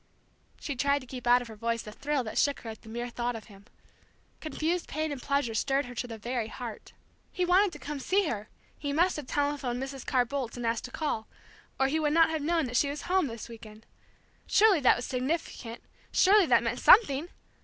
[0.59, 2.89] She tried to keep out of her voice the thrill that shook her at the
[2.89, 3.65] mere thought of him.
[4.39, 6.93] Confused pain and pleasure stirred her to the very heart.
[7.31, 10.03] He wanted to come to see her, he must have telephoned Mrs.
[10.03, 11.27] Carr Boldt and asked to call,
[11.79, 13.85] or he would not have known that she was at home this week end,
[14.47, 17.29] surely that was significant, surely that meant something!